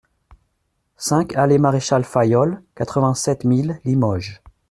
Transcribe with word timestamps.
cinq 0.97 1.35
alléE 1.35 1.59
Maréchal 1.59 2.03
Fayolle, 2.03 2.63
quatre-vingt-sept 2.73 3.45
mille 3.45 3.79
Limoges 3.85 4.41